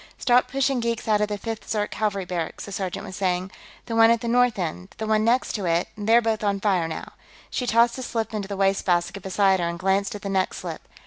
"Start 0.17 0.47
pushing 0.47 0.79
geeks 0.79 1.07
out 1.07 1.21
of 1.21 1.27
the 1.27 1.37
Fifth 1.37 1.69
Zirk 1.69 1.91
Cavalry 1.91 2.25
barracks," 2.25 2.65
the 2.65 2.71
sergeant 2.71 3.05
was 3.05 3.15
saying. 3.15 3.51
"The 3.85 3.95
one 3.95 4.09
at 4.09 4.21
the 4.21 4.27
north 4.27 4.57
end, 4.57 4.75
and 4.77 4.89
the 4.97 5.05
one 5.05 5.23
next 5.23 5.51
to 5.53 5.65
it; 5.65 5.89
they're 5.95 6.23
both 6.23 6.43
on 6.43 6.59
fire, 6.59 6.87
now." 6.87 7.11
She 7.51 7.67
tossed 7.67 7.99
a 7.99 8.01
slip 8.01 8.33
into 8.33 8.47
the 8.47 8.57
wastebasket 8.57 9.21
beside 9.21 9.59
her 9.59 9.69
and 9.69 9.77
glanced 9.77 10.15
at 10.15 10.23
the 10.23 10.29
next 10.29 10.57
slip. 10.57 10.81